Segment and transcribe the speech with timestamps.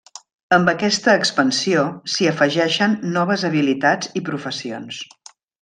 [0.55, 5.07] Amb aquesta expansió s'hi afegeixen noves habilitats i professions.